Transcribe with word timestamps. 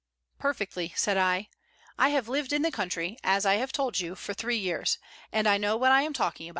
"Perfectly," 0.39 0.93
said 0.95 1.15
I. 1.15 1.47
"I 1.99 2.09
have 2.09 2.27
lived 2.27 2.53
in 2.53 2.63
the 2.63 2.71
country, 2.71 3.19
as 3.23 3.45
I 3.45 3.57
have 3.57 3.71
told 3.71 3.99
you, 3.99 4.15
for 4.15 4.33
three 4.33 4.57
years, 4.57 4.97
and 5.31 5.47
I 5.47 5.59
know 5.59 5.77
what 5.77 5.91
I 5.91 6.01
am 6.01 6.13
talking 6.13 6.47
about." 6.47 6.49